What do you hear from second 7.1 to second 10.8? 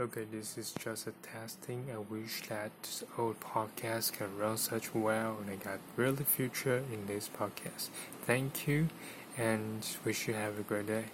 podcast. Thank you and wish you have a